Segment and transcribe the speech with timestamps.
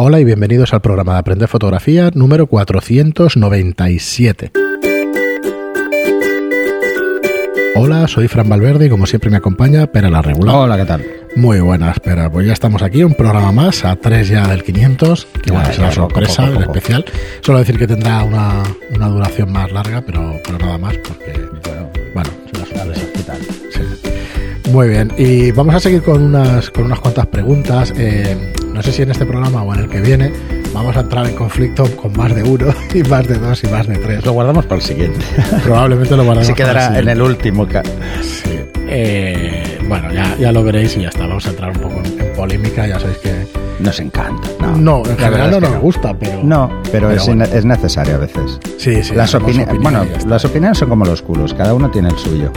[0.00, 4.52] Hola y bienvenidos al programa de Aprender Fotografía número 497.
[7.74, 10.54] Hola, soy Fran Valverde y como siempre me acompaña Pera la Regular.
[10.54, 11.04] Hola, ¿qué tal?
[11.34, 12.30] Muy buenas, Pera.
[12.30, 15.90] Pues ya estamos aquí, un programa más, a tres ya del 500, que bueno, será
[15.90, 17.04] sorpresa, el especial.
[17.40, 18.62] Solo decir que tendrá una,
[18.94, 21.32] una duración más larga, pero, pero nada más, porque,
[21.64, 22.30] bueno, bueno
[22.94, 23.57] sí.
[24.70, 27.92] Muy bien, y vamos a seguir con unas, con unas cuantas preguntas.
[27.96, 28.36] Eh,
[28.74, 30.30] no sé si en este programa o en el que viene
[30.74, 33.86] vamos a entrar en conflicto con más de uno y más de dos y más
[33.86, 34.24] de tres.
[34.26, 35.24] Lo guardamos para el siguiente.
[35.64, 36.46] Probablemente lo guardamos.
[36.46, 37.66] Se quedará en el último.
[38.20, 38.60] Sí.
[38.88, 41.26] Eh, bueno, ya, ya lo veréis y ya está.
[41.26, 42.86] Vamos a entrar un poco en, polémica.
[42.86, 43.46] Ya sabéis que
[43.80, 44.48] nos encanta.
[44.60, 46.42] No, no en general no nos gusta, pero.
[46.42, 48.58] No, pero, es, es, necesario a veces.
[48.78, 49.14] Sí, sí.
[49.14, 49.36] Las,
[49.80, 52.52] bueno, las opiniones son como los culos, cada uno tiene el suyo.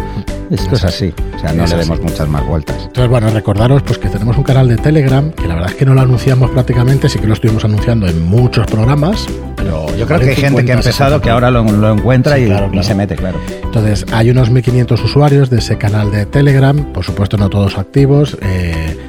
[0.50, 2.76] Esto es así, o sea, no le demos muchas más vueltas.
[2.76, 5.86] Entonces, bueno, recordaros pues que tenemos un canal de Telegram, que la verdad es que
[5.86, 10.20] no lo anunciamos prácticamente, sí que lo estuvimos anunciando en muchos programas, pero yo creo
[10.20, 12.50] que hay gente que ha empezado que ahora lo, encuentra y,
[12.84, 13.40] se mete, claro.
[13.64, 18.38] Entonces, hay unos 1500 usuarios de ese canal de Telegram, por supuesto no todos activos,
[18.42, 19.01] eh,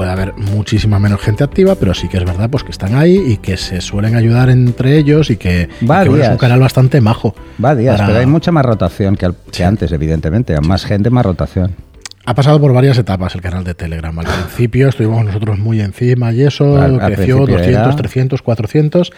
[0.00, 3.22] puede haber muchísima menos gente activa, pero sí que es verdad pues que están ahí
[3.22, 7.34] y que se suelen ayudar entre ellos y que, es un canal bastante majo.
[7.62, 10.58] Va días, pero hay mucha más rotación que, antes, evidentemente.
[10.62, 11.74] más gente, más rotación.
[12.24, 14.18] Ha pasado por varias etapas el canal de Telegram.
[14.18, 19.12] Al principio estuvimos nosotros muy encima y eso, creció 200, 300, 400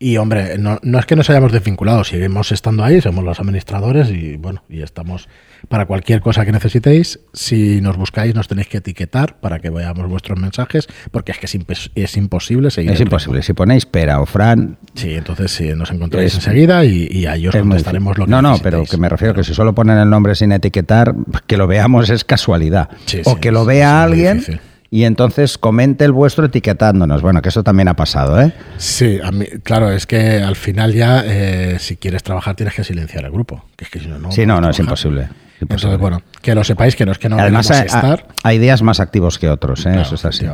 [0.00, 4.10] y hombre, no, no, es que nos hayamos desvinculado, seguimos estando ahí, somos los administradores
[4.10, 5.28] y bueno, y estamos
[5.68, 7.18] para cualquier cosa que necesitéis.
[7.32, 11.46] Si nos buscáis, nos tenéis que etiquetar para que veamos vuestros mensajes, porque es que
[11.46, 12.92] es, imposible seguir.
[12.92, 13.42] Es imposible.
[13.42, 14.78] Si ponéis Pera o Fran.
[14.94, 18.58] Sí, entonces sí, nos encontráis enseguida y, y ahí os contestaremos lo que No, no,
[18.62, 21.12] pero que me refiero que si solo ponen el nombre sin etiquetar,
[21.48, 22.88] que lo veamos es casualidad.
[23.24, 24.44] o que lo vea alguien
[24.90, 27.20] y entonces comente el vuestro etiquetándonos.
[27.20, 28.52] Bueno, que eso también ha pasado, ¿eh?
[28.78, 32.84] Sí, a mí, claro, es que al final ya, eh, si quieres trabajar, tienes que
[32.84, 33.64] silenciar el grupo.
[33.76, 35.28] Que es que si no, no sí, no, no, es imposible.
[35.60, 38.28] Entonces, bueno, que lo sepáis, que no es que no Además, hay, estar.
[38.44, 40.00] Hay días más activos que otros, ¿eh?
[40.00, 40.46] eso es así.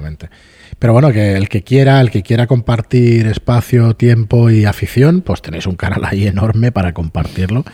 [0.79, 5.43] Pero bueno, que el que quiera, el que quiera compartir espacio, tiempo y afición, pues
[5.43, 7.65] tenéis un canal ahí enorme para compartirlo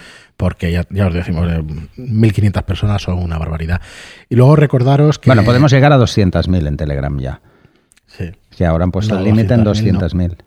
[0.41, 3.83] porque ya, ya os decimos, 1.500 eh, personas son una barbaridad.
[4.31, 5.29] Y luego recordaros que...
[5.29, 7.43] Bueno, podemos llegar a 200.000 en Telegram ya.
[8.07, 8.31] Sí.
[8.57, 10.39] Que ahora han puesto el límite en 200.000.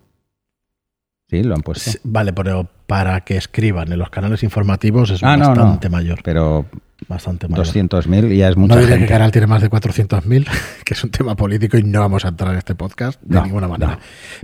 [1.30, 1.92] Sí, lo han puesto.
[2.04, 6.22] vale, pero para que escriban en los canales informativos es ah, bastante mayor.
[6.24, 6.66] Pero
[7.08, 7.66] bastante mayor.
[7.66, 10.48] 200.000 y ya es mucha No diré que el canal tiene más de 400.000,
[10.86, 13.68] que es un tema político y no vamos a entrar en este podcast de ninguna
[13.68, 14.00] manera.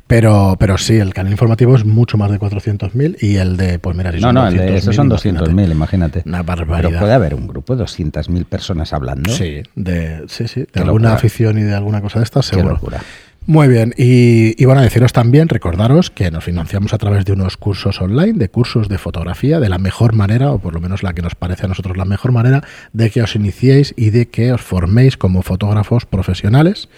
[0.08, 3.96] Pero, pero sí, el canal informativo es mucho más de 400.000 y el de, pues
[3.96, 6.24] mira, si No, no, el de esos son 200.000, imagínate.
[6.26, 6.90] Una barbaridad.
[6.90, 9.32] Pero puede haber un grupo de 200.000 personas hablando.
[9.32, 12.70] Sí, de, sí, sí, de alguna afición y de alguna cosa de estas, seguro.
[12.70, 13.02] Qué locura.
[13.46, 18.00] Muy bien, y, bueno, deciros también, recordaros que nos financiamos a través de unos cursos
[18.00, 21.24] online, de cursos de fotografía, de la mejor manera, o por lo menos la que
[21.24, 22.64] nos parece a nosotros la mejor manera,
[22.94, 26.90] de que os iniciéis y de que os forméis como fotógrafos profesionales,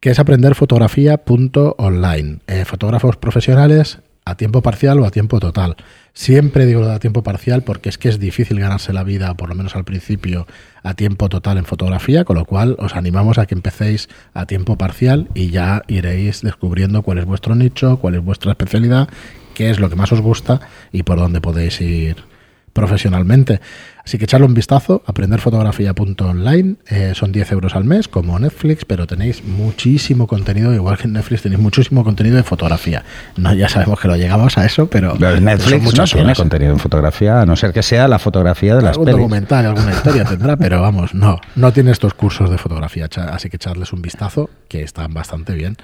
[0.00, 2.38] que es aprender fotografía.online.
[2.46, 5.76] Eh, fotógrafos profesionales a tiempo parcial o a tiempo total.
[6.12, 9.34] Siempre digo lo de a tiempo parcial porque es que es difícil ganarse la vida,
[9.34, 10.46] por lo menos al principio,
[10.82, 14.78] a tiempo total en fotografía, con lo cual os animamos a que empecéis a tiempo
[14.78, 19.08] parcial y ya iréis descubriendo cuál es vuestro nicho, cuál es vuestra especialidad,
[19.54, 20.60] qué es lo que más os gusta
[20.92, 22.33] y por dónde podéis ir
[22.74, 23.60] profesionalmente.
[24.04, 29.06] Así que echarle un vistazo, aprenderfotografía.online, eh, son 10 euros al mes, como Netflix, pero
[29.06, 33.02] tenéis muchísimo contenido, igual que en Netflix tenéis muchísimo contenido de fotografía.
[33.38, 35.14] No, ya sabemos que lo llegamos a eso, pero...
[35.14, 38.98] Netflix no tiene contenido en fotografía, a no ser que sea la fotografía de las
[38.98, 43.48] Algún documental, alguna historia tendrá, pero vamos, no, no tiene estos cursos de fotografía, así
[43.48, 45.78] que echarles un vistazo, que están bastante bien.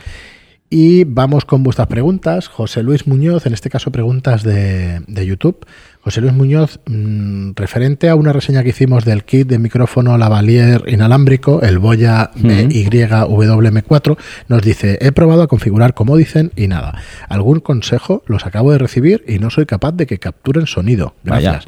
[0.72, 2.46] Y vamos con vuestras preguntas.
[2.46, 5.66] José Luis Muñoz, en este caso preguntas de, de YouTube.
[6.00, 10.84] José Luis Muñoz, mm, referente a una reseña que hicimos del kit de micrófono lavalier
[10.86, 14.16] inalámbrico, el Boya BYWM4,
[14.46, 17.02] nos dice, he probado a configurar como dicen y nada.
[17.28, 18.22] ¿Algún consejo?
[18.26, 21.16] Los acabo de recibir y no soy capaz de que capturen sonido.
[21.24, 21.66] Gracias.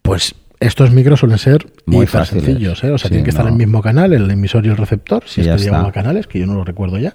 [0.00, 2.92] Pues estos micros suelen ser muy sencillos, ¿eh?
[2.92, 5.42] o sea, tienen que estar en el mismo canal, el emisor y el receptor, si
[5.42, 7.14] es que lleva canales, que yo no lo recuerdo ya.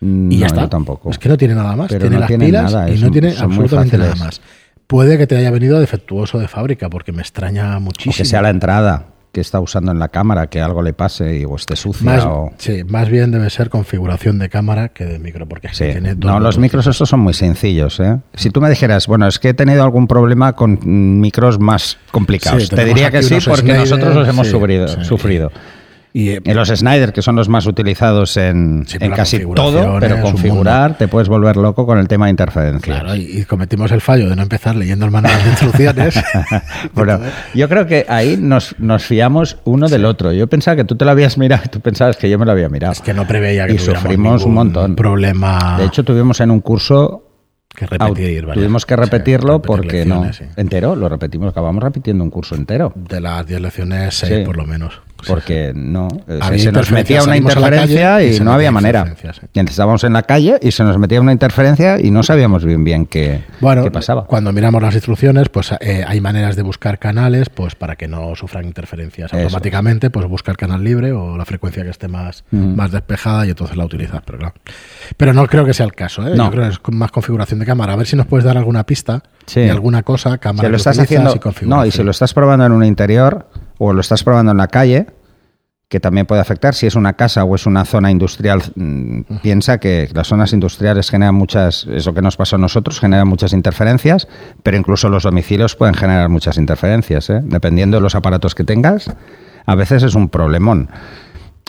[0.00, 0.68] Mm, y ya está.
[0.68, 1.10] tampoco.
[1.10, 1.88] Es que no tiene nada más.
[1.88, 4.40] tiene las pilas y no tiene absolutamente nada más.
[4.86, 8.14] Puede que te haya venido defectuoso de fábrica, porque me extraña muchísimo.
[8.16, 11.44] que sea la entrada que está usando en la cámara, que algo le pase y,
[11.44, 12.26] o esté sucia.
[12.28, 12.52] o...
[12.56, 16.58] Sí, más bien debe ser configuración de cámara que de micro, porque tiene No, los
[16.58, 18.00] micros estos son muy sencillos.
[18.00, 18.18] ¿eh?
[18.34, 20.78] Si tú me dijeras, bueno, es que he tenido algún problema con
[21.20, 25.50] micros más complicados, te diría que sí, porque nosotros los hemos sufrido.
[26.12, 31.08] Y, eh, los Snyder, que son los más utilizados en, casi todo, pero configurar te
[31.08, 33.00] puedes volver loco con el tema de interferencia.
[33.00, 36.22] Claro, y, cometimos el fallo de no empezar leyendo el manual de instrucciones.
[36.94, 37.20] bueno,
[37.54, 40.32] yo creo que ahí nos, fiamos uno del otro.
[40.32, 42.52] Yo pensaba que tú te lo habías mirado y tú pensabas que yo me lo
[42.52, 42.92] había mirado.
[42.92, 44.96] Es que no preveía que y sufrimos un montón.
[44.96, 45.76] Problema.
[45.78, 47.24] De hecho, tuvimos en un curso
[47.74, 50.28] que repetir, Tuvimos que repetirlo porque no.
[50.56, 52.92] Entero, lo repetimos, acabamos repitiendo un curso entero.
[52.96, 55.00] De las 10 lecciones, 6 por lo menos.
[55.26, 56.08] Porque no,
[56.56, 59.14] se nos metía una interferencia y, no había manera.
[59.52, 62.84] Y estábamos en la calle y se nos metía una interferencia y no sabíamos bien
[62.84, 64.26] bien qué, qué pasaba.
[64.26, 68.34] Cuando miramos las instrucciones, pues eh, hay maneras de buscar canales pues para que no
[68.36, 69.32] sufran interferencias.
[69.32, 73.50] Automáticamente, pues busca el canal libre o la frecuencia que esté más, más despejada y
[73.50, 74.22] entonces la utilizas.
[74.24, 74.54] Pero, claro.
[75.16, 76.26] pero no creo que sea el caso.
[76.26, 76.34] ¿eh?
[76.36, 77.94] Yo creo que es más configuración de cámara.
[77.94, 79.22] A ver si nos puedes dar alguna pista
[79.54, 82.72] de alguna cosa, cámara lo estás haciendo, y No, y si lo estás probando en
[82.72, 85.06] un interior o lo estás probando en la calle,
[85.88, 88.62] que también puede afectar si es una casa o es una zona industrial.
[88.74, 93.26] Mm, piensa que las zonas industriales generan muchas, eso que nos pasó a nosotros, generan
[93.26, 94.28] muchas interferencias,
[94.62, 97.40] pero incluso los domicilios pueden generar muchas interferencias, ¿eh?
[97.42, 99.10] dependiendo de los aparatos que tengas.
[99.64, 100.90] A veces es un problemón.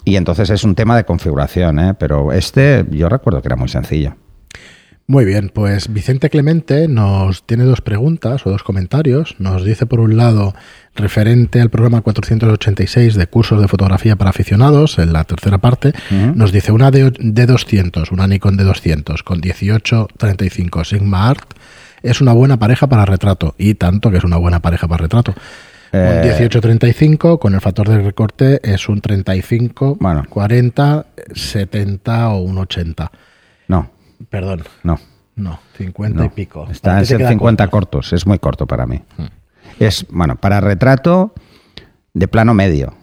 [0.04, 1.94] Y entonces es un tema de configuración, ¿eh?
[1.94, 4.16] pero este yo recuerdo que era muy sencillo.
[5.10, 9.38] Muy bien, pues Vicente Clemente nos tiene dos preguntas o dos comentarios.
[9.40, 10.54] Nos dice por un lado,
[10.94, 15.94] referente al programa 486 de cursos de fotografía para aficionados, en la tercera parte,
[16.36, 21.56] nos dice una de, 200, una Nikon de 200 con 1835 Sigma Art
[22.04, 25.34] es una buena pareja para retrato y tanto que es una buena pareja para retrato.
[25.92, 29.98] Un 1835 eh, con el factor de recorte es un 35,
[30.30, 33.12] 40, 70 o un 80.
[33.70, 33.99] No.
[34.30, 34.64] Perdón.
[34.84, 35.00] No.
[35.36, 36.68] No, 50 y pico.
[36.70, 39.02] Está en 50 cortos, es muy corto para mí.
[39.18, 39.28] Hmm.
[39.80, 41.34] Es, bueno, para retrato
[42.14, 42.94] de plano medio.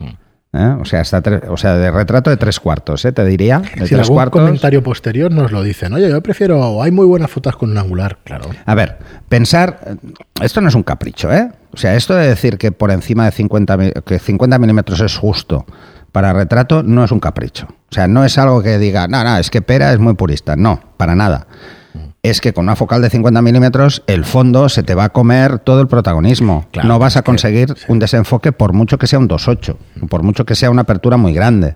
[0.00, 0.08] Hmm.
[0.56, 0.76] ¿Eh?
[0.80, 3.12] O, sea, está o sea, de retrato de tres cuartos, ¿eh?
[3.12, 3.60] te diría.
[3.76, 7.56] De si algún comentario posterior nos lo dicen, oye, yo prefiero, hay muy buenas fotos
[7.56, 8.50] con un angular, claro.
[8.64, 8.98] A ver,
[9.28, 9.96] pensar,
[10.40, 11.50] esto no es un capricho, ¿eh?
[11.72, 15.66] O sea, esto de decir que por encima de 50, que 50 milímetros es justo
[16.14, 17.66] para retrato no es un capricho.
[17.90, 20.54] O sea, no es algo que diga, no, no, es que Pera es muy purista.
[20.54, 21.48] No, para nada.
[22.22, 25.58] Es que con una focal de 50 milímetros el fondo se te va a comer
[25.58, 26.66] todo el protagonismo.
[26.84, 29.76] no vas a conseguir un desenfoque por mucho que sea un 2.8,
[30.08, 31.74] por mucho que sea una apertura muy grande.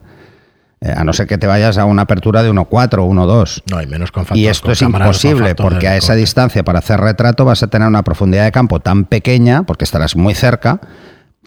[0.81, 3.63] Eh, a no ser que te vayas a una apertura de 1.4 o 1.2.
[3.69, 7.45] No, y menos con Y esto es imposible, porque a esa distancia para hacer retrato
[7.45, 10.81] vas a tener una profundidad de campo tan pequeña, porque estarás muy cerca,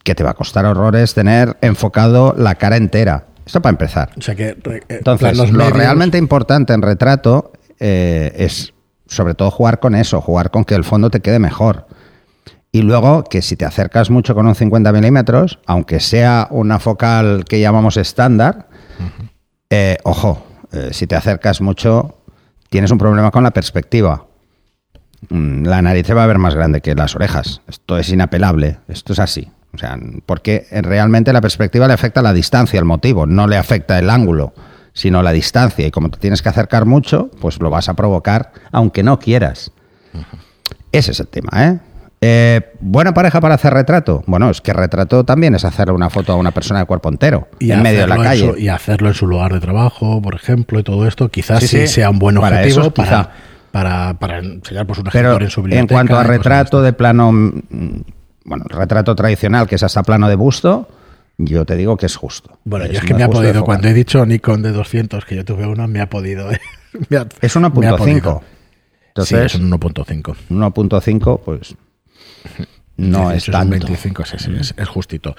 [0.04, 3.26] que te va a costar horrores tener enfocado la cara entera.
[3.46, 4.12] Esto para empezar.
[4.18, 8.74] O sea que, eh, Entonces, lo realmente importante en retrato eh, es
[9.08, 11.88] sobre todo jugar con eso, jugar con que el fondo te quede mejor.
[12.72, 17.44] Y luego que si te acercas mucho con un 50 milímetros, aunque sea una focal
[17.44, 18.70] que llamamos estándar,
[19.70, 20.46] eh, ojo,
[20.92, 22.16] si te acercas mucho,
[22.70, 24.26] tienes un problema con la perspectiva.
[25.30, 27.62] Mm, la nariz se va a ver más grande que las orejas.
[27.68, 28.78] Esto es inapelable.
[28.88, 29.52] Esto es así.
[29.74, 33.98] O sea, porque realmente la perspectiva le afecta la distancia, el motivo, no le afecta
[33.98, 34.54] el ángulo,
[34.94, 35.88] sino la distancia.
[35.88, 39.72] Y como te tienes que acercar mucho, pues lo vas a provocar aunque no quieras.
[40.92, 41.80] Ese es el tema, ¿eh?
[42.20, 42.72] ¿eh?
[42.82, 44.24] ¿Buena pareja para hacer retrato?
[44.28, 47.48] Bueno, es que retrato también es hacer una foto a una persona de cuerpo entero,
[47.60, 48.54] y en medio de la calle.
[48.58, 52.10] y hacerlo en su lugar de trabajo, por ejemplo, y todo esto, quizás sí, sea
[52.10, 53.32] un buen objetivo para,
[53.72, 55.80] para, para, enseñar pues, un en su biblioteca.
[55.80, 57.32] En cuanto a retrato de plano
[58.46, 60.88] bueno, el retrato tradicional, que es hasta plano de busto,
[61.38, 62.60] yo te digo que es justo.
[62.64, 65.46] Bueno, yo es que me ha podido, cuando he dicho Nikon de 200, que yo
[65.46, 66.52] tuve uno, me ha podido.
[66.52, 66.60] ¿eh?
[67.42, 68.42] es 1.5.
[69.08, 70.36] Entonces, sí, es 1.5.
[70.50, 71.76] 1.5, pues
[73.02, 73.72] no es tanto.
[73.72, 75.36] 25, sí, sí, es, justito.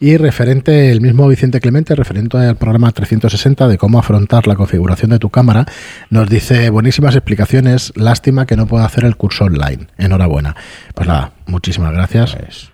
[0.00, 5.10] Y referente, el mismo Vicente Clemente, referente al programa 360 de cómo afrontar la configuración
[5.10, 5.66] de tu cámara,
[6.10, 9.86] nos dice buenísimas explicaciones, lástima que no pueda hacer el curso online.
[9.98, 10.56] Enhorabuena.
[10.94, 12.36] Pues nada, muchísimas gracias.
[12.36, 12.70] Pues,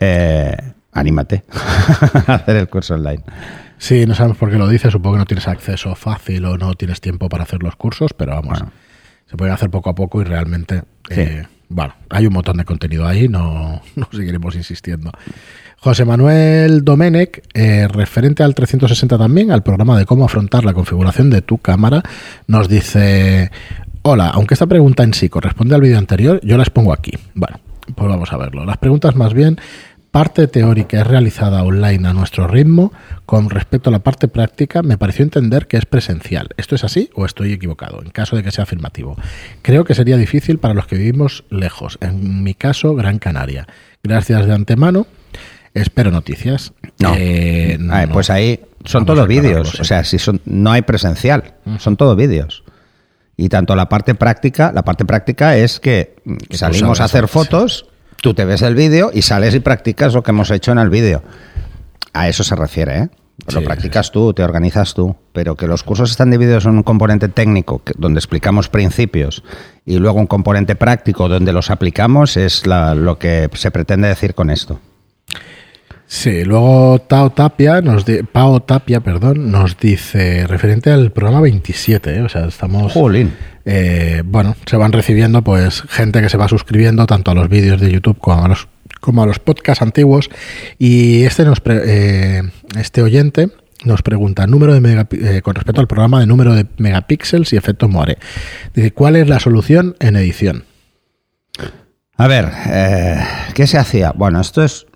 [0.00, 0.56] eh,
[0.92, 1.44] anímate
[2.26, 3.22] a hacer el curso online.
[3.78, 6.74] Sí, no sabemos por qué lo dice, supongo que no tienes acceso fácil o no
[6.74, 8.58] tienes tiempo para hacer los cursos, pero vamos,
[9.26, 10.82] se puede hacer poco a poco y realmente...
[11.10, 15.10] Eh, bueno, hay un montón de contenido ahí, no, no seguiremos insistiendo.
[15.80, 21.30] José Manuel Domenech, eh, referente al 360 también, al programa de cómo afrontar la configuración
[21.30, 22.02] de tu cámara,
[22.48, 23.50] nos dice,
[24.02, 27.12] hola, aunque esta pregunta en sí corresponde al vídeo anterior, yo las pongo aquí.
[27.34, 27.60] Bueno,
[27.94, 28.64] pues vamos a verlo.
[28.64, 29.58] Las preguntas más bien
[30.18, 32.92] parte teórica es realizada online a nuestro ritmo,
[33.24, 36.48] con respecto a la parte práctica, me pareció entender que es presencial.
[36.56, 38.02] ¿Esto es así o estoy equivocado?
[38.02, 39.14] En caso de que sea afirmativo.
[39.62, 43.68] Creo que sería difícil para los que vivimos lejos, en mi caso, Gran Canaria.
[44.02, 45.06] Gracias de antemano.
[45.72, 46.72] Espero noticias.
[46.98, 47.14] No.
[47.16, 47.78] Eh,
[48.12, 49.78] pues ahí son todos vídeos.
[49.78, 52.64] O sea, si son, no hay presencial, son todo vídeos.
[53.36, 56.16] Y tanto la parte práctica, la parte práctica es que,
[56.50, 57.86] salimos a hacer fotos,
[58.22, 60.90] tú te ves el vídeo y sales y practicas lo que hemos hecho en el
[60.90, 61.22] vídeo.
[62.12, 63.08] A eso se refiere, ¿eh?
[63.52, 67.28] lo practicas tú, te organizas tú, pero que los cursos están divididos en un componente
[67.28, 69.44] técnico donde explicamos principios
[69.86, 74.50] y luego un componente práctico donde los aplicamos es lo que se pretende decir con
[74.50, 74.80] esto.
[76.10, 82.22] Sí, luego Tao Tapia nos Pao Tapia, perdón, nos dice referente al programa 27, ¿eh?
[82.22, 82.94] o sea, estamos
[83.66, 87.78] eh, bueno, se van recibiendo pues gente que se va suscribiendo tanto a los vídeos
[87.78, 88.68] de YouTube como a los
[89.00, 90.30] como a los podcasts antiguos
[90.78, 92.40] y este nos eh,
[92.78, 93.50] este oyente
[93.84, 98.16] nos pregunta número de con respecto al programa de número de megapíxeles y efectos Moire.
[98.72, 100.64] Dice, ¿cuál es la solución en edición?
[102.16, 102.48] A ver,
[103.54, 104.12] ¿qué se hacía?
[104.12, 104.87] Bueno, esto es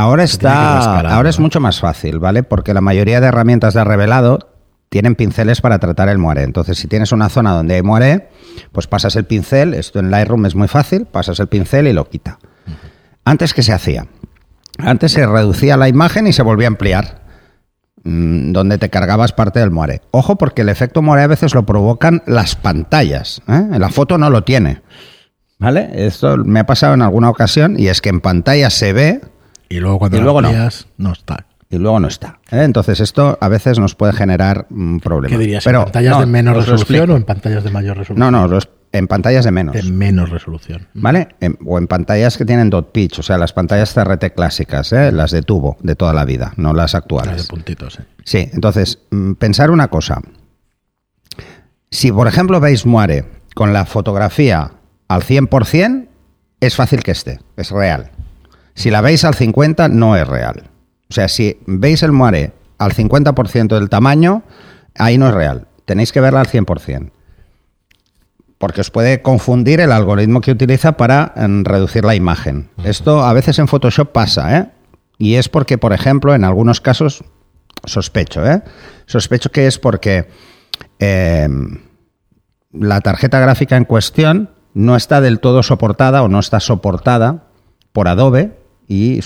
[0.00, 2.42] Ahora está, ahora es mucho más fácil, ¿vale?
[2.42, 4.48] Porque la mayoría de herramientas de revelado
[4.88, 6.42] tienen pinceles para tratar el moiré.
[6.44, 8.30] Entonces, si tienes una zona donde hay moiré,
[8.72, 12.08] pues pasas el pincel, esto en Lightroom es muy fácil, pasas el pincel y lo
[12.08, 12.38] quita.
[13.26, 14.06] Antes, ¿qué se hacía?
[14.78, 17.20] Antes se reducía la imagen y se volvía a ampliar,
[18.02, 20.00] mm, donde te cargabas parte del moiré.
[20.12, 23.42] Ojo, porque el efecto moiré a veces lo provocan las pantallas.
[23.48, 23.66] ¿eh?
[23.78, 24.80] La foto no lo tiene.
[25.58, 25.90] ¿Vale?
[25.92, 29.20] Esto me ha pasado en alguna ocasión y es que en pantalla se ve
[29.70, 31.12] y luego cuando lo no.
[31.12, 31.46] está.
[31.70, 32.40] Y luego no está.
[32.50, 32.64] ¿eh?
[32.64, 35.30] Entonces esto a veces nos puede generar un problema.
[35.34, 35.64] ¿Qué dirías?
[35.64, 38.32] Pero, ¿En pantallas de menos resolución o en pantallas de mayor resolución?
[38.32, 38.58] No, no,
[38.90, 39.76] en pantallas de menos.
[39.76, 40.88] De menos resolución.
[40.94, 41.28] ¿Vale?
[41.64, 45.12] o en pantallas que tienen dot pitch, o sea, las pantallas CRT clásicas, ¿eh?
[45.12, 47.32] las de tubo de toda la vida, no las actuales.
[47.32, 48.04] Las de puntitos, ¿eh?
[48.24, 50.20] Sí, entonces, mm, pensar una cosa.
[51.92, 53.24] Si, por ejemplo, veis Muare
[53.54, 54.72] con la fotografía
[55.06, 56.08] al 100%,
[56.60, 58.10] es fácil que esté, es real.
[58.74, 60.70] Si la veis al 50, no es real.
[61.10, 64.44] O sea, si veis el moaré al 50% del tamaño,
[64.96, 65.66] ahí no es real.
[65.84, 67.10] Tenéis que verla al 100%.
[68.58, 72.70] Porque os puede confundir el algoritmo que utiliza para em, reducir la imagen.
[72.84, 74.70] Esto a veces en Photoshop pasa, ¿eh?
[75.18, 77.24] Y es porque, por ejemplo, en algunos casos,
[77.84, 78.62] sospecho, ¿eh?
[79.06, 80.28] Sospecho que es porque
[80.98, 81.78] em,
[82.72, 87.48] la tarjeta gráfica en cuestión no está del todo soportada o no está soportada
[87.92, 88.59] por Adobe
[88.90, 89.20] y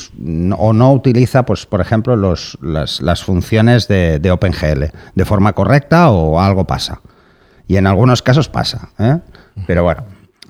[0.58, 6.38] o no utiliza, pues, por ejemplo, los, las, funciones de, OpenGL de forma correcta o
[6.38, 7.00] algo pasa.
[7.66, 8.90] Y en algunos casos pasa.
[8.98, 9.20] ¿eh?
[9.66, 10.04] Pero bueno,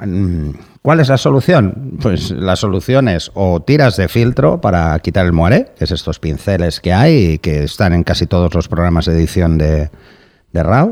[0.04, 0.50] mm,
[0.83, 1.97] ¿cuál es la solución?
[2.02, 6.18] Pues la solución es o tiras de filtro para quitar el moiré, que es estos
[6.18, 9.90] pinceles que hay y que están en casi todos los programas de edición de,
[10.52, 10.90] de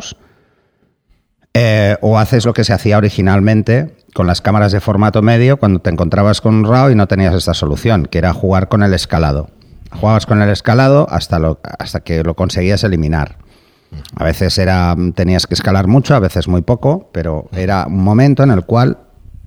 [1.55, 5.81] eh, o haces lo que se hacía originalmente con las cámaras de formato medio cuando
[5.81, 8.95] te encontrabas con un RAW y no tenías esta solución, que era jugar con el
[8.95, 9.51] escalado.
[9.91, 13.37] Jugabas con el escalado hasta, lo, hasta que lo conseguías eliminar.
[14.17, 18.43] A veces era, tenías que escalar mucho, a veces muy poco, pero era un momento
[18.43, 18.99] en el cual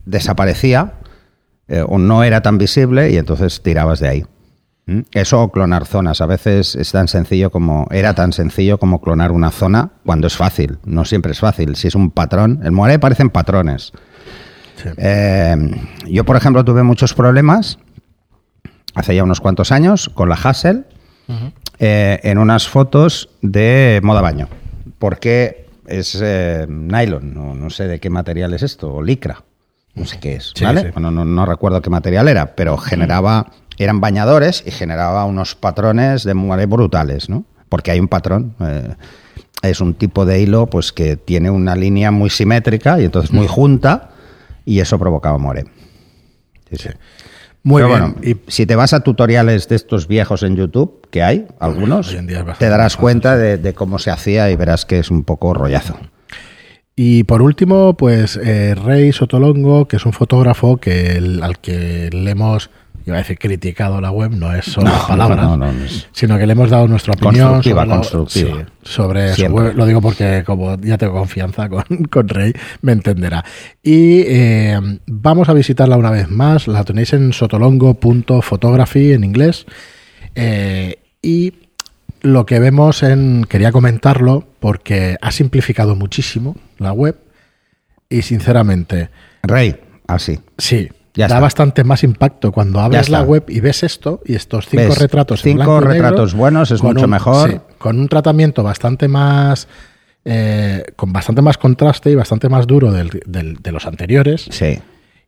[0.06, 0.94] desaparecía
[1.68, 4.26] eh, o no era tan visible y entonces tirabas de ahí.
[4.86, 5.00] ¿Mm?
[5.14, 6.22] Eso o clonar zonas.
[6.22, 7.88] A veces es tan sencillo como.
[7.90, 10.78] Era tan sencillo como clonar una zona cuando es fácil.
[10.86, 11.76] No siempre es fácil.
[11.76, 12.60] Si es un patrón.
[12.64, 13.94] El Moiré parecen patrones.
[14.98, 15.56] Eh,
[16.08, 17.78] yo, por ejemplo, tuve muchos problemas
[18.94, 20.86] hace ya unos cuantos años con la Hassel
[21.80, 24.48] eh, en unas fotos de moda baño.
[25.00, 29.44] Porque es eh, nylon, no, sé de qué material es esto, o licra,
[29.94, 30.92] no sé qué es, ¿vale?
[30.98, 36.66] no, recuerdo qué material era, pero generaba, eran bañadores y generaba unos patrones de muere
[36.66, 37.44] brutales, ¿no?
[37.70, 38.56] Porque hay un patrón
[39.70, 43.48] es un tipo de hilo pues que tiene una línea muy simétrica y entonces muy
[43.48, 44.12] junta
[44.66, 45.66] y eso provocaba more.
[47.64, 48.16] Muy bien.
[48.22, 52.16] y si te vas a tutoriales de estos viejos en YouTube, que hay algunos,
[52.60, 55.98] te darás cuenta de, cómo se hacía y verás que es un poco rollazo.
[56.96, 62.32] Y por último, pues eh, Rey Sotolongo, que es un fotógrafo que al que le
[62.32, 62.70] hemos
[63.06, 66.88] iba a decir criticado la web, no es solo palabras, sino que le hemos dado
[66.88, 68.66] nuestra opinión constructiva, constructiva.
[68.82, 69.76] sobre su web.
[69.76, 73.46] Lo digo porque como ya tengo confianza con, con Rey, me entenderá.
[73.84, 76.68] Y eh, vamos a visitarla una vez más.
[76.68, 79.66] La tenéis en sotolongo.photography en inglés.
[80.34, 81.54] Eh, y
[82.22, 83.46] lo que vemos en...
[83.48, 87.18] Quería comentarlo porque ha simplificado muchísimo la web
[88.10, 89.10] y sinceramente...
[89.44, 89.76] Rey,
[90.08, 90.40] así.
[90.58, 94.96] Sí, da bastante más impacto cuando abres la web y ves esto y estos cinco
[94.96, 99.68] retratos cinco retratos buenos es mucho mejor con un tratamiento bastante más
[100.26, 104.80] eh, con bastante más contraste y bastante más duro del, de los anteriores sí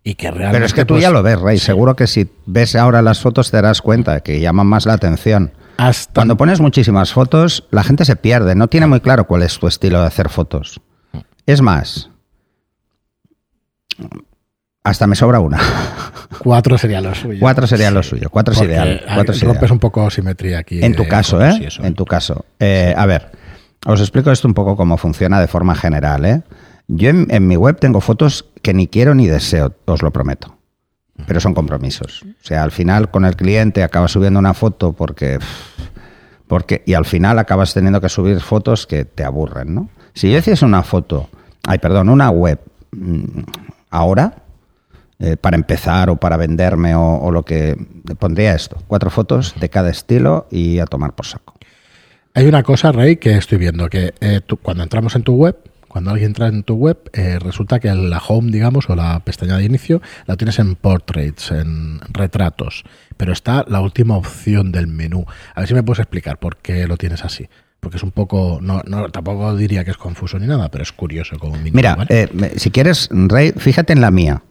[0.03, 1.57] Y que realmente, Pero es que tú pues, ya lo ves, Rey.
[1.57, 5.51] Seguro que si ves ahora las fotos te darás cuenta que llaman más la atención.
[5.77, 9.59] hasta Cuando pones muchísimas fotos, la gente se pierde, no tiene muy claro cuál es
[9.59, 10.79] tu estilo de hacer fotos.
[11.45, 12.09] Es más,
[14.87, 15.59] hasta me sobra una.
[16.39, 17.39] cuatro sería lo suyo.
[17.39, 19.01] Cuatro sería lo suyo, cuatro es ideal.
[19.05, 19.71] Cuatro rompes ideal.
[19.71, 20.83] un poco simetría aquí.
[20.83, 21.59] En tu de caso, ¿eh?
[21.65, 21.83] eso.
[21.83, 22.45] En tu caso.
[22.59, 23.31] Eh, A ver,
[23.85, 26.41] os explico esto un poco cómo funciona de forma general, ¿eh?
[26.87, 30.55] Yo en, en mi web tengo fotos que ni quiero ni deseo, os lo prometo.
[31.25, 32.23] Pero son compromisos.
[32.23, 35.37] O sea, al final con el cliente acabas subiendo una foto porque,
[36.47, 39.89] porque y al final acabas teniendo que subir fotos que te aburren, ¿no?
[40.13, 41.29] Si yo hiciese una foto,
[41.67, 42.59] ay, perdón, una web
[42.91, 43.41] mm,
[43.89, 44.43] ahora,
[45.19, 47.75] eh, para empezar o para venderme o, o lo que
[48.19, 51.53] pondría esto, cuatro fotos de cada estilo y a tomar por saco.
[52.33, 55.57] Hay una cosa, Rey, que estoy viendo, que eh, tú- cuando entramos en tu web,
[55.87, 59.57] cuando alguien entra en tu web, eh, resulta que la home, digamos, o la pestaña
[59.57, 62.83] de inicio, la tienes en portraits, en retratos,
[63.15, 65.25] pero está la última opción del menú.
[65.55, 67.47] A ver si me puedes explicar por qué lo tienes así.
[67.79, 70.91] Porque es un poco, no, no tampoco diría que es confuso ni nada, pero es
[70.91, 71.75] curioso como mínimo.
[71.75, 74.43] Mira, eh, si quieres, Rey, fíjate en la mía.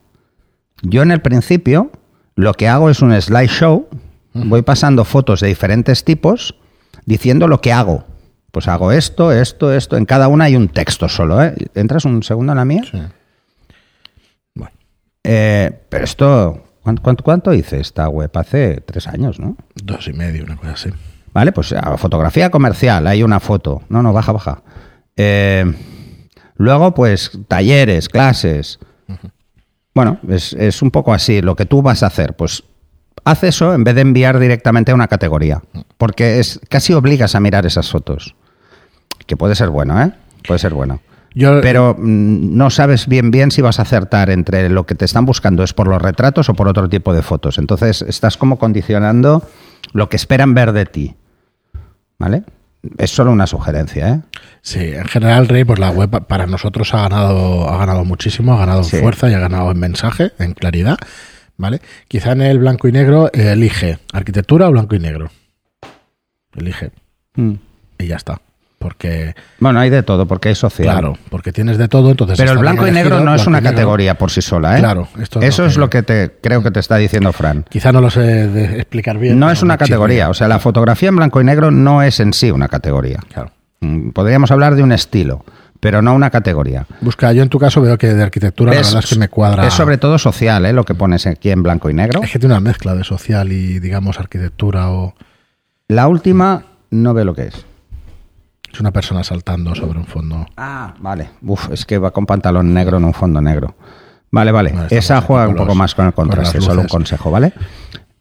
[0.83, 1.91] Yo en el principio
[2.35, 3.89] lo que hago es un slideshow,
[4.35, 6.55] voy pasando fotos de diferentes tipos
[7.07, 8.05] diciendo lo que hago.
[8.53, 9.97] Pues hago esto, esto, esto.
[9.97, 11.43] En cada una hay un texto solo.
[11.43, 11.55] ¿eh?
[11.75, 12.83] ¿Entras un segundo en la mía?
[12.91, 12.99] Sí.
[14.55, 14.73] Bueno,
[15.25, 18.31] Eh, pero esto, ¿cuánto, cuánto, cuánto hice esta web?
[18.35, 19.57] Hace tres años, ¿no?
[19.75, 20.91] dos y medio, una cosa así.
[21.35, 23.83] Vale, pues a fotografía comercial, hay una foto.
[23.91, 24.63] No, no, baja, baja.
[25.17, 25.71] Eh,
[26.57, 28.79] luego, pues talleres, clases.
[29.97, 31.41] Bueno, es, es un poco así.
[31.41, 32.65] Lo que tú vas a hacer, pues
[33.25, 35.63] haz eso en vez de enviar directamente a una categoría.
[35.97, 38.35] Porque es casi obligas a mirar esas fotos.
[39.25, 40.13] Que puede ser bueno, ¿eh?
[40.47, 41.01] Puede ser bueno.
[41.35, 45.07] Yo, Pero mm, no sabes bien bien si vas a acertar entre lo que te
[45.07, 47.57] están buscando es por los retratos o por otro tipo de fotos.
[47.57, 49.49] Entonces estás como condicionando
[49.95, 51.15] lo que esperan ver de ti.
[52.19, 52.45] ¿Vale?
[52.99, 54.21] Es solo una sugerencia, ¿eh?
[54.63, 58.59] Sí, en general, Rey, pues la web para nosotros ha ganado, ha ganado muchísimo, ha
[58.59, 58.97] ganado en Sí.
[58.99, 60.97] fuerza y ha ganado en mensaje, en claridad,
[61.57, 61.81] ¿vale?
[62.09, 65.31] Quizá en el blanco y negro eh, elige arquitectura o blanco y negro.
[66.55, 66.91] Elige
[67.99, 68.41] y ya está.
[68.79, 70.87] Porque, Bueno, hay de todo, porque hay social.
[70.89, 72.37] claro, porque tienes de todo, entonces...
[72.39, 74.81] Pero el blanco y negro no es una categoría por sí sola, ¿eh?
[74.81, 77.65] Claro, esto es Eso es lo que te creo que te está diciendo Fran.
[77.69, 79.39] Quizá no lo sé de explicar bien.
[79.39, 82.33] No es una categoría, o sea, la fotografía en blanco y negro no es en
[82.35, 83.19] sí una categoría.
[83.33, 83.51] Claro.
[83.81, 85.45] Mm, Podríamos hablar de un estilo,
[85.81, 86.87] pero no una categoría.
[87.01, 89.29] Busca, yo en tu caso veo que de arquitectura la Es- verdad es que me
[89.29, 89.67] cuadra...
[89.67, 90.73] Es sobre todo social, ¿eh?
[90.75, 92.23] Lo que pones aquí en blanco y negro.
[92.23, 95.15] Es que tiene una mezcla de social y, digamos, arquitectura o...
[95.89, 97.65] La última no ve lo que es.
[98.77, 100.47] Es una persona saltando sobre un fondo.
[100.55, 101.31] Ah, vale.
[101.41, 103.75] Uf, es que va con pantalón negro en un fondo negro.
[104.31, 104.73] Vale, vale.
[104.73, 107.55] No, Esa juega un poco los- más con el con contraste, solo un consejo, ¿vale?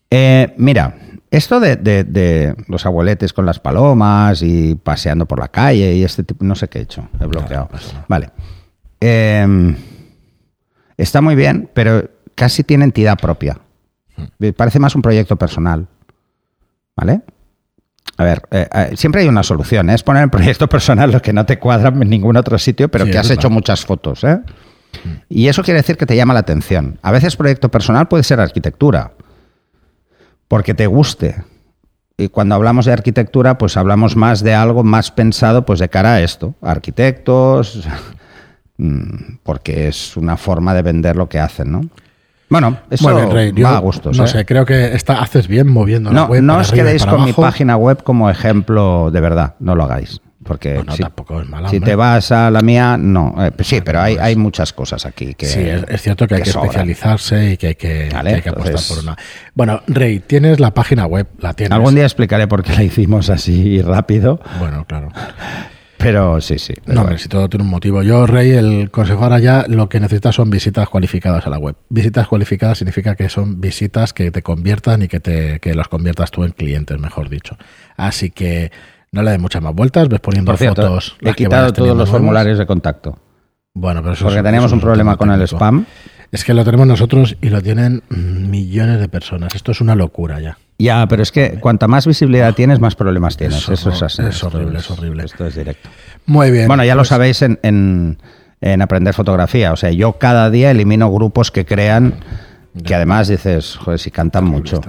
[0.10, 0.96] Eh, mira,
[1.30, 6.06] esto de, de- de los abueletes con las palomas y paseando por la calle y
[6.06, 7.68] este tipo, no sé qué he hecho, he bloqueado.
[7.74, 8.06] nada.
[8.08, 8.30] Vale.
[9.02, 9.76] Eh,
[10.96, 13.58] está muy bien, pero casi tiene entidad propia.
[14.16, 14.24] Hmm.
[14.40, 15.86] Me Parece más un proyecto personal.
[16.96, 17.24] ¿Vale?
[18.18, 19.90] A ver, eh, eh, siempre hay una solución.
[19.90, 19.96] ¿eh?
[19.96, 23.06] Es poner en proyecto personal lo que no te cuadra en ningún otro sitio, pero
[23.06, 23.56] Sí, que has hecho claro.
[23.56, 24.24] muchas fotos.
[24.24, 24.40] ¿eh?
[25.30, 27.00] Y eso quiere decir que te llama la atención.
[27.02, 29.12] A veces proyecto personal puede ser arquitectura,
[30.48, 31.44] porque te guste.
[32.18, 36.14] Y cuando hablamos de arquitectura, pues hablamos más de algo más pensado pues de cara
[36.14, 36.56] a esto.
[36.62, 37.86] Arquitectos,
[38.78, 41.82] mm, porque es una forma de vender lo que hacen, ¿no?
[42.50, 43.52] Bueno, eso bien, Rey.
[43.56, 44.18] Yo, va a gustos.
[44.18, 44.28] No ¿eh?
[44.28, 46.42] sé, creo que está, haces bien moviendo la No, web.
[46.44, 50.22] no os arriba quedéis con mi página web como ejemplo de verdad, no lo hagáis.
[50.44, 51.70] Porque Bueno, si, tampoco es mala.
[51.70, 53.34] si te vas a la mía, no.
[53.44, 55.48] Eh, pues sí, pero hay, hay muchas cosas aquí que.
[55.48, 58.42] Sí, es, es cierto que hay que, especializarse y que hay que, Vale, que hay
[58.44, 59.18] que apostar entonces- por una.
[59.56, 61.72] Bueno, Rey, tienes la página web, la tienes.
[61.76, 65.10] Algún día explicaré por qué la hicimos así rápido, Bueno, claro.
[66.06, 66.74] Pero sí, sí.
[66.86, 68.04] No, hombre, si todo tiene un motivo.
[68.04, 71.76] Yo, Rey, el consejo ahora ya lo que necesitas son visitas cualificadas a la web.
[71.90, 76.32] Visitas cualificadas significa que son visitas que te conviertan y que te que los conviertas
[76.32, 77.58] tú en clientes, mejor dicho.
[77.98, 78.72] Así que
[79.12, 81.18] no le des muchas más vueltas, ves poniendo Por cierto, fotos.
[81.22, 82.10] he quitado todos los nuevos.
[82.10, 83.18] formularios de contacto.
[83.74, 85.86] Bueno, pero eso Porque es- teníamos eso un problema con el spam.
[86.32, 89.56] Es que lo tenemos nosotros y lo tienen millones de personas.
[89.56, 90.58] Esto es una locura ya.
[90.78, 93.60] Ya, pero es que cuanta más visibilidad tienes, más problemas tienes.
[93.64, 94.22] Es Eso es así.
[94.24, 95.24] es horrible, es horrible.
[95.24, 95.90] Esto es directo.
[96.26, 96.68] Muy bien.
[96.68, 98.18] Bueno, ya lo pues- sabéis en, en-
[98.62, 99.72] en aprender fotografía.
[99.72, 102.16] O sea, yo cada día elimino grupos que crean
[102.84, 104.82] que además dices, joder, si cantan mucho.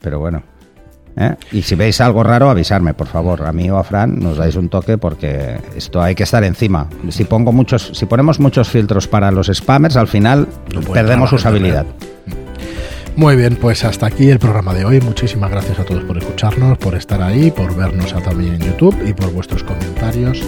[0.00, 0.42] Pero bueno.
[1.16, 1.34] ¿eh?
[1.52, 3.44] Y si veis algo raro, avisarme, por favor.
[3.46, 6.88] A mí o a Fran nos dais un toque porque esto hay que estar encima.
[7.10, 10.48] Si pongo muchos, si ponemos muchos filtros para los spammers, al final
[10.92, 11.84] perdemos usabilidad.
[13.16, 15.00] Muy bien, pues hasta aquí el programa de hoy.
[15.00, 19.12] Muchísimas gracias a todos por escucharnos, por estar ahí, por vernos también en YouTube y
[19.12, 20.42] por vuestros comentarios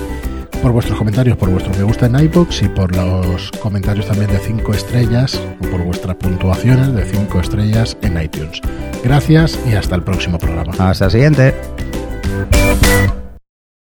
[0.63, 4.39] por vuestros comentarios, por vuestro me gusta en iBox y por los comentarios también de
[4.39, 8.61] 5 estrellas o por vuestras puntuaciones de 5 estrellas en iTunes.
[9.05, 10.73] Gracias y hasta el próximo programa.
[10.79, 11.55] Hasta el siguiente.